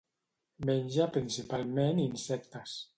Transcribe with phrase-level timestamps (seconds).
[0.69, 2.81] Menja principalment insectes.